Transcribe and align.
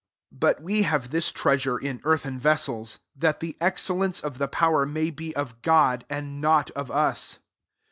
7 0.33 0.39
But 0.39 0.63
we 0.63 0.81
have 0.81 1.11
this 1.11 1.31
treasure 1.31 1.77
in 1.77 2.01
earthen 2.03 2.39
vessels, 2.39 3.01
that 3.15 3.39
the 3.39 3.55
ex 3.61 3.87
cellence 3.87 4.19
of 4.23 4.39
the 4.39 4.47
power 4.47 4.83
may 4.83 5.11
be 5.11 5.35
of 5.35 5.61
God, 5.61 6.05
and 6.09 6.41
not 6.41 6.71
of 6.71 6.89
us. 6.89 7.37